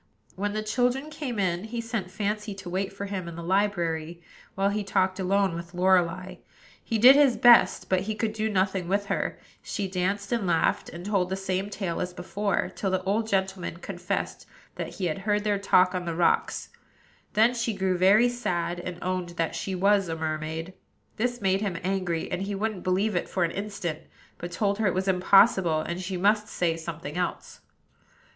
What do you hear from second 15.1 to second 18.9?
heard their talk on the rocks: then she grew very sad,